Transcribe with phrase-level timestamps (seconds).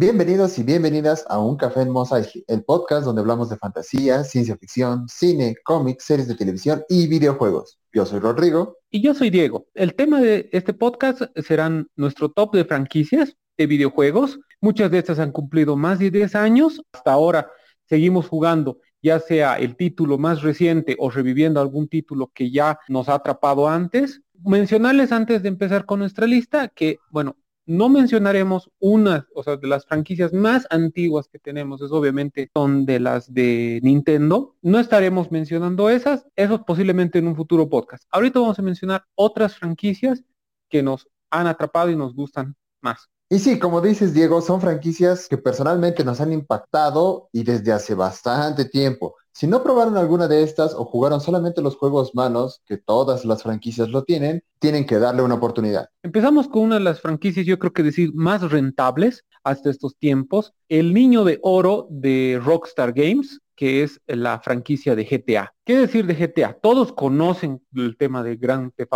[0.00, 4.56] Bienvenidos y bienvenidas a Un Café en Mos el podcast donde hablamos de fantasía, ciencia
[4.56, 7.80] ficción, cine, cómics, series de televisión y videojuegos.
[7.92, 8.76] Yo soy Rodrigo.
[8.92, 9.66] Y yo soy Diego.
[9.74, 14.38] El tema de este podcast serán nuestro top de franquicias de videojuegos.
[14.60, 16.80] Muchas de estas han cumplido más de 10 años.
[16.92, 17.50] Hasta ahora
[17.86, 23.08] seguimos jugando ya sea el título más reciente o reviviendo algún título que ya nos
[23.08, 24.22] ha atrapado antes.
[24.44, 27.36] Mencionarles antes de empezar con nuestra lista que, bueno,
[27.68, 32.86] no mencionaremos unas, o sea, de las franquicias más antiguas que tenemos, es obviamente son
[32.86, 34.56] de las de Nintendo.
[34.62, 38.04] No estaremos mencionando esas, eso posiblemente en un futuro podcast.
[38.10, 40.24] Ahorita vamos a mencionar otras franquicias
[40.70, 43.10] que nos han atrapado y nos gustan más.
[43.30, 47.94] Y sí, como dices, Diego, son franquicias que personalmente nos han impactado y desde hace
[47.94, 49.16] bastante tiempo.
[49.32, 53.42] Si no probaron alguna de estas o jugaron solamente los juegos manos, que todas las
[53.42, 55.90] franquicias lo tienen, tienen que darle una oportunidad.
[56.02, 60.54] Empezamos con una de las franquicias, yo creo que decir, más rentables hasta estos tiempos,
[60.70, 65.52] El Niño de Oro de Rockstar Games, que es la franquicia de GTA.
[65.64, 66.52] ¿Qué decir de GTA?
[66.52, 68.92] Todos conocen el tema de Gran Theft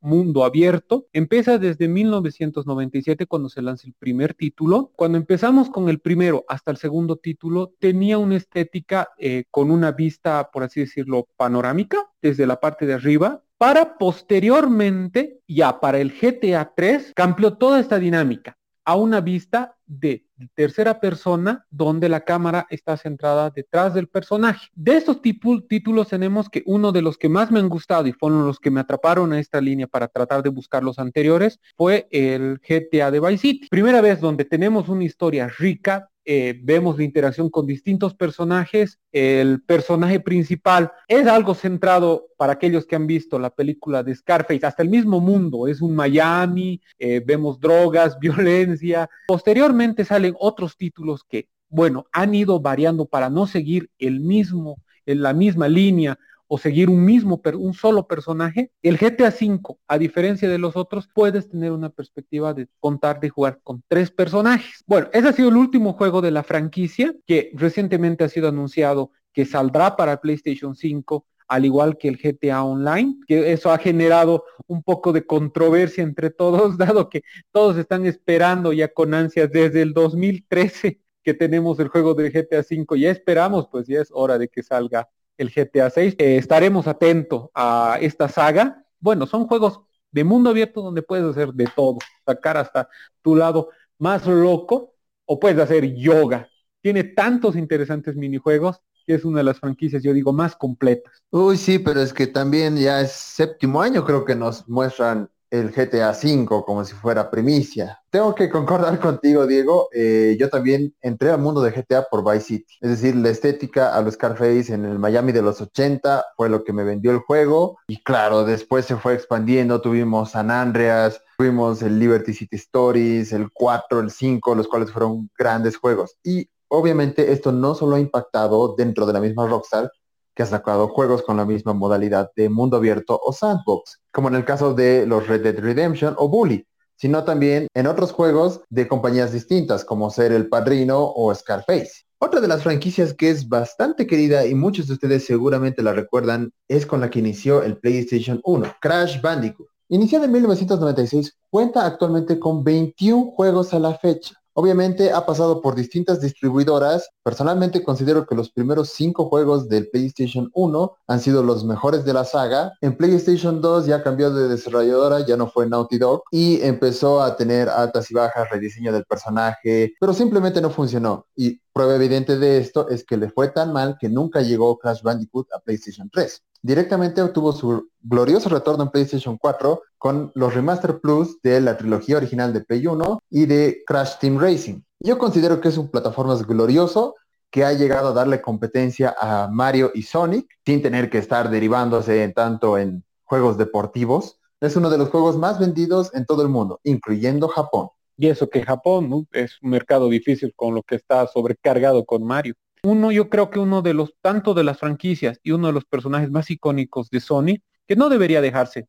[0.00, 1.06] mundo abierto.
[1.12, 4.90] Empieza desde 1997 cuando se lanza el primer título.
[4.96, 9.92] Cuando empezamos con el primero hasta el segundo título, tenía una estética eh, con una
[9.92, 16.10] vista, por así decirlo, panorámica desde la parte de arriba, para posteriormente, ya para el
[16.18, 22.66] GTA 3, cambió toda esta dinámica a una vista de tercera persona donde la cámara
[22.70, 24.68] está centrada detrás del personaje.
[24.74, 28.46] De estos títulos tenemos que uno de los que más me han gustado y fueron
[28.46, 32.60] los que me atraparon a esta línea para tratar de buscar los anteriores fue el
[32.60, 33.66] GTA de Vice City.
[33.68, 38.98] Primera vez donde tenemos una historia rica, eh, vemos la interacción con distintos personajes.
[39.12, 44.66] El personaje principal es algo centrado para aquellos que han visto la película de Scarface,
[44.66, 49.08] hasta el mismo mundo, es un Miami, eh, vemos drogas, violencia.
[49.28, 55.22] Posteriormente salen otros títulos que, bueno, han ido variando para no seguir el mismo, en
[55.22, 60.48] la misma línea o seguir un mismo, un solo personaje, el GTA V, a diferencia
[60.48, 64.82] de los otros, puedes tener una perspectiva de contar, de jugar con tres personajes.
[64.86, 69.10] Bueno, ese ha sido el último juego de la franquicia que recientemente ha sido anunciado
[69.32, 74.44] que saldrá para PlayStation 5 al igual que el GTA Online, que eso ha generado
[74.66, 79.82] un poco de controversia entre todos, dado que todos están esperando ya con ansias desde
[79.82, 84.38] el 2013 que tenemos el juego de GTA 5, ya esperamos, pues ya es hora
[84.38, 85.08] de que salga
[85.38, 86.14] el GTA 6.
[86.18, 88.84] Eh, estaremos atentos a esta saga.
[88.98, 89.80] Bueno, son juegos
[90.10, 92.88] de mundo abierto donde puedes hacer de todo, sacar hasta
[93.22, 94.94] tu lado más loco
[95.24, 96.48] o puedes hacer yoga.
[96.80, 101.22] Tiene tantos interesantes minijuegos que es una de las franquicias, yo digo, más completas.
[101.30, 105.70] Uy, sí, pero es que también ya es séptimo año, creo que nos muestran el
[105.70, 108.00] GTA V como si fuera primicia.
[108.10, 109.88] Tengo que concordar contigo, Diego.
[109.92, 112.74] Eh, yo también entré al mundo de GTA por Vice City.
[112.80, 116.64] Es decir, la estética a los Scarface en el Miami de los 80 fue lo
[116.64, 117.78] que me vendió el juego.
[117.88, 119.80] Y claro, después se fue expandiendo.
[119.80, 125.30] Tuvimos San Andreas, tuvimos el Liberty City Stories, el 4, el 5, los cuales fueron
[125.36, 126.16] grandes juegos.
[126.24, 129.90] Y obviamente esto no solo ha impactado dentro de la misma Rockstar,
[130.36, 134.34] que ha sacado juegos con la misma modalidad de mundo abierto o sandbox, como en
[134.34, 138.86] el caso de los Red Dead Redemption o Bully, sino también en otros juegos de
[138.86, 142.04] compañías distintas, como ser El Padrino o Scarface.
[142.18, 146.52] Otra de las franquicias que es bastante querida y muchos de ustedes seguramente la recuerdan
[146.68, 149.68] es con la que inició el PlayStation 1, Crash Bandicoot.
[149.88, 155.74] Iniciada en 1996, cuenta actualmente con 21 juegos a la fecha, Obviamente ha pasado por
[155.74, 157.10] distintas distribuidoras.
[157.22, 162.14] Personalmente considero que los primeros cinco juegos del PlayStation 1 han sido los mejores de
[162.14, 162.72] la saga.
[162.80, 167.36] En PlayStation 2 ya cambió de desarrolladora, ya no fue Naughty Dog y empezó a
[167.36, 171.26] tener altas y bajas, rediseño del personaje, pero simplemente no funcionó.
[171.36, 175.02] Y prueba evidente de esto es que le fue tan mal que nunca llegó Crash
[175.02, 181.00] Bandicoot a PlayStation 3 directamente obtuvo su glorioso retorno en PlayStation 4 con los Remaster
[181.00, 184.80] Plus de la trilogía original de Play 1 y de Crash Team Racing.
[185.00, 187.14] Yo considero que es un plataformas glorioso
[187.50, 192.22] que ha llegado a darle competencia a Mario y Sonic sin tener que estar derivándose
[192.22, 194.38] en tanto en juegos deportivos.
[194.60, 197.88] Es uno de los juegos más vendidos en todo el mundo, incluyendo Japón.
[198.16, 202.54] Y eso que Japón es un mercado difícil con lo que está sobrecargado con Mario
[202.86, 205.84] uno, yo creo que uno de los, tanto de las franquicias y uno de los
[205.84, 208.86] personajes más icónicos de Sony, que no debería dejarse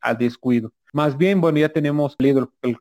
[0.00, 0.72] al descuido.
[0.94, 2.16] Más bien, bueno, ya tenemos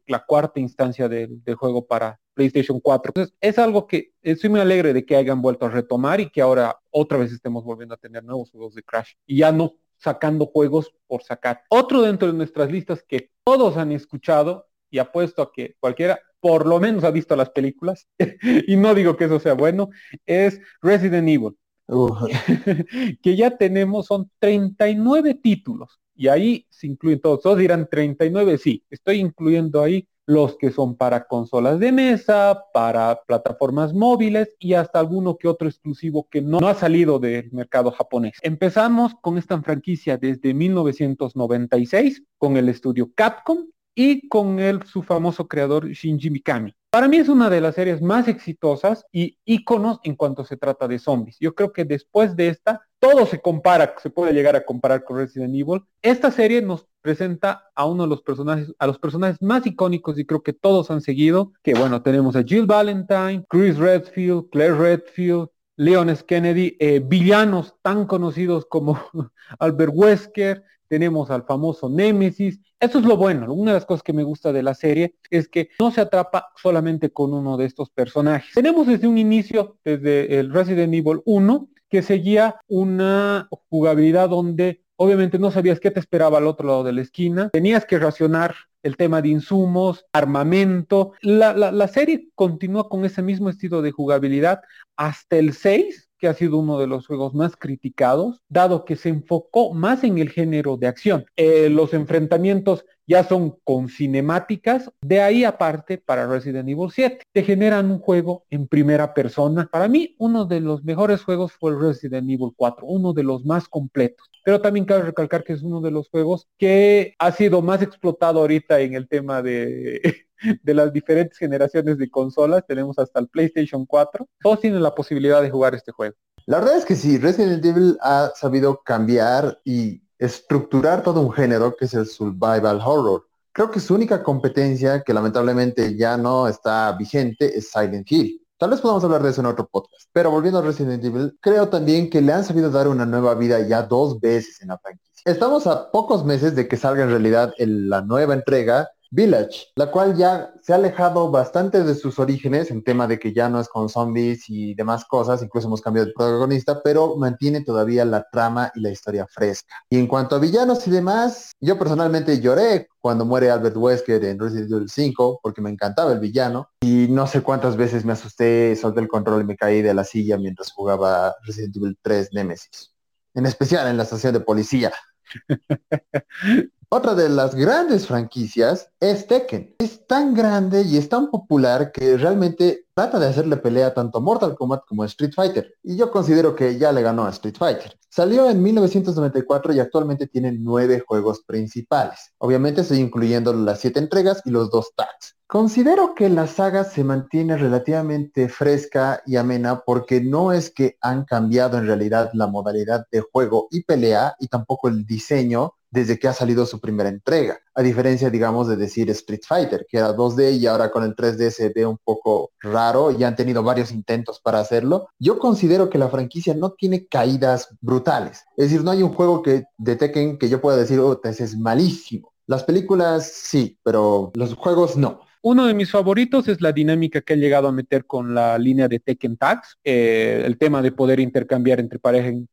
[0.08, 3.10] la cuarta instancia del, juego para PlayStation 4.
[3.10, 6.42] Entonces, es algo que estoy muy alegre de que hayan vuelto a retomar y que
[6.42, 9.14] ahora otra vez estemos volviendo a tener nuevos juegos de Crash.
[9.26, 11.64] Y ya no sacando juegos por sacar.
[11.70, 16.68] Otro dentro de nuestras listas que todos han escuchado y apuesto a que cualquiera por
[16.68, 18.06] lo menos ha visto las películas,
[18.68, 19.92] y no digo que eso sea bueno,
[20.26, 21.58] es Resident Evil.
[23.22, 28.84] que ya tenemos, son 39 títulos, y ahí se incluyen todos, todos dirán 39, sí,
[28.90, 35.00] estoy incluyendo ahí los que son para consolas de mesa, para plataformas móviles y hasta
[35.00, 38.34] alguno que otro exclusivo que no, ha salido del mercado japonés.
[38.42, 45.48] Empezamos con esta franquicia desde 1996 con el estudio Capcom y con el, su famoso
[45.48, 46.74] creador Shinji Mikami.
[46.90, 50.88] Para mí es una de las series más exitosas y íconos en cuanto se trata
[50.88, 51.38] de zombies.
[51.40, 55.18] Yo creo que después de esta, todo se compara, se puede llegar a comparar con
[55.18, 55.84] Resident Evil.
[56.04, 60.26] Esta serie nos presenta a uno de los personajes, a los personajes más icónicos y
[60.26, 65.50] creo que todos han seguido, que bueno, tenemos a Jill Valentine, Chris Redfield, Claire Redfield,
[65.76, 66.24] Leon S.
[66.26, 69.00] Kennedy, eh, villanos tan conocidos como
[69.60, 72.60] Albert Wesker, tenemos al famoso Nemesis.
[72.80, 73.52] Eso es lo bueno.
[73.52, 76.50] Una de las cosas que me gusta de la serie es que no se atrapa
[76.56, 78.54] solamente con uno de estos personajes.
[78.54, 85.40] Tenemos desde un inicio, desde el Resident Evil 1, que seguía una jugabilidad donde obviamente
[85.40, 88.98] no sabías qué te esperaba al otro lado de la esquina, tenías que racionar el
[88.98, 91.14] tema de insumos, armamento.
[91.22, 94.62] La, la, la serie continúa con ese mismo estilo de jugabilidad
[94.96, 99.10] hasta el 6, que ha sido uno de los juegos más criticados, dado que se
[99.10, 101.26] enfocó más en el género de acción.
[101.36, 107.44] Eh, los enfrentamientos ya son con cinemáticas, de ahí aparte para Resident Evil 7, te
[107.44, 109.70] generan un juego en primera persona.
[109.72, 113.68] Para mí, uno de los mejores juegos fue Resident Evil 4, uno de los más
[113.68, 114.30] completos.
[114.46, 118.40] Pero también cabe recalcar que es uno de los juegos que ha sido más explotado
[118.42, 120.02] ahorita en el tema de
[120.64, 125.42] de las diferentes generaciones de consolas, tenemos hasta el PlayStation 4, todos tienen la posibilidad
[125.42, 126.16] de jugar este juego.
[126.46, 131.76] La verdad es que sí, Resident Evil ha sabido cambiar y estructurar todo un género
[131.76, 133.28] que es el survival horror.
[133.52, 138.42] Creo que su única competencia, que lamentablemente ya no está vigente, es Silent Hill.
[138.58, 140.08] Tal vez podamos hablar de eso en otro podcast.
[140.14, 143.60] Pero volviendo a Resident Evil, creo también que le han sabido dar una nueva vida
[143.68, 145.24] ya dos veces en la franquicia.
[145.26, 150.18] Estamos a pocos meses de que salga en realidad la nueva entrega Village, la cual
[150.18, 153.68] ya se ha alejado bastante de sus orígenes en tema de que ya no es
[153.68, 158.72] con zombies y demás cosas, incluso hemos cambiado de protagonista, pero mantiene todavía la trama
[158.74, 159.76] y la historia fresca.
[159.88, 164.40] Y en cuanto a villanos y demás, yo personalmente lloré cuando muere Albert Wesker en
[164.40, 168.76] Resident Evil 5 porque me encantaba el villano y no sé cuántas veces me asusté,
[168.76, 172.96] solté el control y me caí de la silla mientras jugaba Resident Evil 3 Nemesis.
[173.36, 174.92] En especial en la estación de policía.
[176.96, 179.74] Otra de las grandes franquicias es Tekken.
[179.80, 184.22] Es tan grande y es tan popular que realmente trata de hacerle pelea tanto a
[184.22, 185.74] Mortal Kombat como a Street Fighter.
[185.82, 187.98] Y yo considero que ya le ganó a Street Fighter.
[188.10, 192.32] Salió en 1994 y actualmente tiene nueve juegos principales.
[192.38, 195.36] Obviamente estoy incluyendo las siete entregas y los dos tags.
[195.48, 201.26] Considero que la saga se mantiene relativamente fresca y amena porque no es que han
[201.26, 206.28] cambiado en realidad la modalidad de juego y pelea y tampoco el diseño desde que
[206.28, 207.60] ha salido su primera entrega.
[207.76, 211.52] A diferencia, digamos, de decir Street Fighter, que era 2D y ahora con el 3D
[211.52, 215.10] se ve un poco raro y han tenido varios intentos para hacerlo.
[215.20, 218.44] Yo considero que la franquicia no tiene caídas brutales.
[218.58, 221.44] Es decir, no hay un juego que de Tekken que yo pueda decir, oh, ese
[221.44, 222.34] es malísimo.
[222.48, 225.22] Las películas sí, pero los juegos no.
[225.46, 228.88] Uno de mis favoritos es la dinámica que ha llegado a meter con la línea
[228.88, 232.48] de Tekken Tags, eh, el tema de poder intercambiar entre pareja en,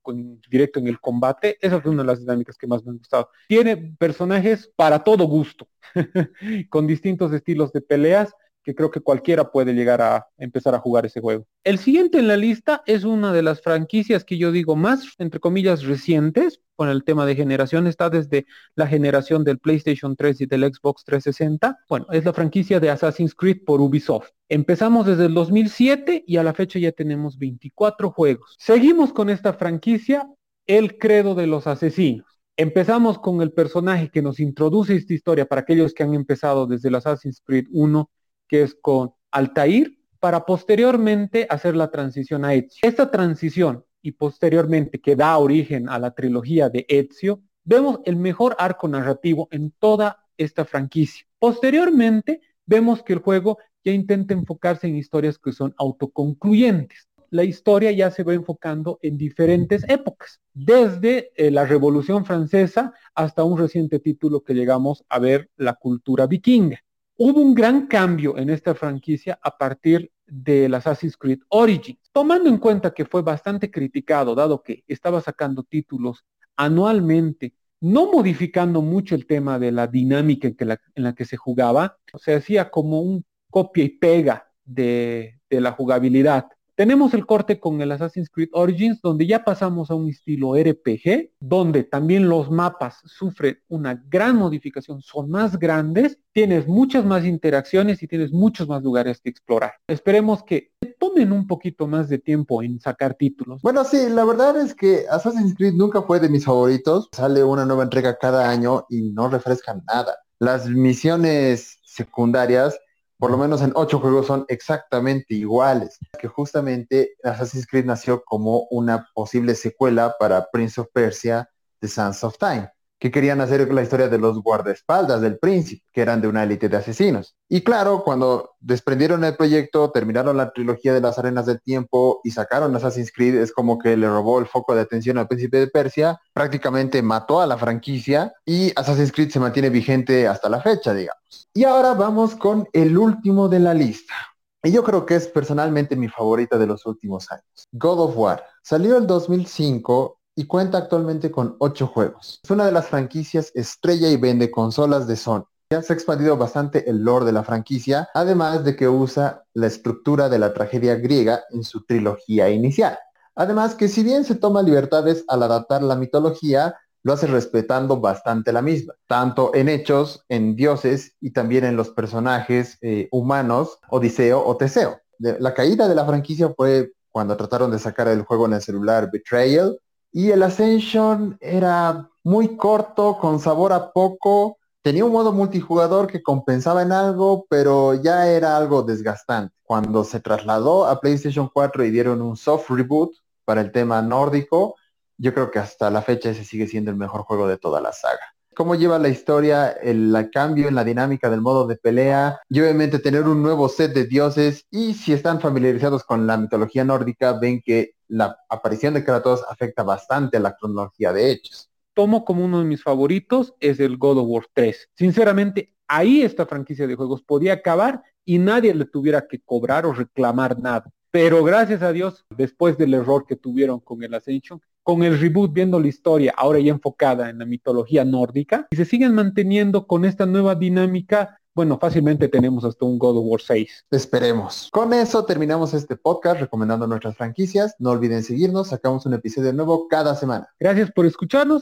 [0.51, 1.57] directo en el combate.
[1.61, 3.31] Esa es una de las dinámicas que más me han gustado.
[3.47, 5.69] Tiene personajes para todo gusto,
[6.69, 11.07] con distintos estilos de peleas que creo que cualquiera puede llegar a empezar a jugar
[11.07, 11.47] ese juego.
[11.65, 15.41] El siguiente en la lista es una de las franquicias que yo digo más, entre
[15.41, 20.47] comillas, recientes, con el tema de generación, está desde la generación del PlayStation 3 y
[20.47, 21.79] del Xbox 360.
[21.89, 24.31] Bueno, es la franquicia de Assassin's Creed por Ubisoft.
[24.49, 28.57] Empezamos desde el 2007 y a la fecha ya tenemos 24 juegos.
[28.59, 30.27] Seguimos con esta franquicia,
[30.67, 32.41] El Credo de los Asesinos.
[32.57, 36.89] Empezamos con el personaje que nos introduce esta historia para aquellos que han empezado desde
[36.89, 38.11] el Assassin's Creed 1
[38.51, 42.81] que es con Altair, para posteriormente hacer la transición a Ezio.
[42.83, 48.57] Esta transición y posteriormente que da origen a la trilogía de Ezio, vemos el mejor
[48.59, 51.25] arco narrativo en toda esta franquicia.
[51.39, 57.09] Posteriormente, vemos que el juego ya intenta enfocarse en historias que son autoconcluyentes.
[57.31, 63.45] La historia ya se va enfocando en diferentes épocas, desde eh, la Revolución Francesa hasta
[63.45, 66.83] un reciente título que llegamos a ver, la cultura vikinga.
[67.23, 72.57] Hubo un gran cambio en esta franquicia a partir del Assassin's Creed Origins, tomando en
[72.57, 76.25] cuenta que fue bastante criticado, dado que estaba sacando títulos
[76.57, 82.33] anualmente, no modificando mucho el tema de la dinámica en, la, que se jugaba, se
[82.37, 86.47] hacía como un copia y pega de, de la jugabilidad.
[86.81, 91.33] Tenemos el corte con el Assassin's Creed Origins, donde ya pasamos a un estilo RPG,
[91.39, 98.03] donde también los mapas sufren una gran modificación, son más grandes, tienes muchas más interacciones
[98.03, 99.73] y tienes muchos más lugares que explorar.
[99.89, 103.61] Esperemos que tomen un poquito más de tiempo en sacar títulos.
[103.61, 107.11] Bueno, sí, la verdad es que Assassin's Creed nunca fue de mis favoritos.
[107.13, 110.17] Sale una nueva entrega cada año y no refrescan nada.
[110.39, 112.81] Las misiones secundarias
[113.21, 118.67] por lo menos en ocho juegos son exactamente iguales, que justamente Assassin's Creed nació como
[118.71, 121.49] una posible secuela para Prince of Persia,
[121.81, 126.03] The Sands of Time que querían hacer la historia de los guardaespaldas del príncipe, que
[126.03, 127.35] eran de una élite de asesinos.
[127.49, 132.31] Y claro, cuando desprendieron el proyecto, terminaron la trilogía de las arenas del tiempo y
[132.31, 135.69] sacaron Assassin's Creed, es como que le robó el foco de atención al príncipe de
[135.69, 140.93] Persia, prácticamente mató a la franquicia y Assassin's Creed se mantiene vigente hasta la fecha,
[140.93, 141.49] digamos.
[141.55, 144.15] Y ahora vamos con el último de la lista.
[144.63, 147.67] Y yo creo que es personalmente mi favorita de los últimos años.
[147.73, 148.45] God of War.
[148.63, 152.41] Salió el 2005 y cuenta actualmente con ocho juegos.
[152.43, 155.45] Es una de las franquicias estrella y vende consolas de Sony.
[155.71, 159.67] Ya se ha expandido bastante el lore de la franquicia, además de que usa la
[159.67, 162.99] estructura de la tragedia griega en su trilogía inicial.
[163.37, 168.53] Además que si bien se toma libertades al adaptar la mitología, lo hace respetando bastante
[168.53, 174.45] la misma, tanto en hechos, en dioses y también en los personajes eh, humanos, Odiseo
[174.45, 175.01] o Teseo.
[175.19, 179.11] la caída de la franquicia fue cuando trataron de sacar el juego en el celular
[179.11, 179.79] Betrayal,
[180.13, 184.59] y el Ascension era muy corto, con sabor a poco.
[184.83, 189.55] Tenía un modo multijugador que compensaba en algo, pero ya era algo desgastante.
[189.63, 193.15] Cuando se trasladó a PlayStation 4 y dieron un soft reboot
[193.45, 194.77] para el tema nórdico,
[195.17, 197.93] yo creo que hasta la fecha ese sigue siendo el mejor juego de toda la
[197.93, 202.61] saga cómo lleva la historia, el, cambio en la dinámica del modo de pelea y
[202.61, 207.33] obviamente tener un nuevo set de dioses y si están familiarizados con la mitología nórdica
[207.33, 211.71] ven que la aparición de Kratos afecta bastante a la cronología de hechos.
[211.95, 214.91] Tomo como uno de mis favoritos es el God of War 3.
[214.95, 219.93] Sinceramente, ahí esta franquicia de juegos podía acabar y nadie le tuviera que cobrar o
[219.93, 220.91] reclamar nada.
[221.11, 225.53] Pero gracias a Dios, después del error que tuvieron con el Ascension, con el reboot
[225.53, 230.05] viendo la historia ahora ya enfocada en la mitología nórdica y se siguen manteniendo con
[230.05, 233.87] esta nueva dinámica, bueno, fácilmente tenemos hasta un God of War 6.
[233.91, 234.69] Esperemos.
[234.73, 237.75] Con eso terminamos este podcast recomendando nuestras franquicias.
[237.79, 240.49] No olviden seguirnos, sacamos un episodio nuevo cada semana.
[240.61, 241.59] Gracias por escucharnos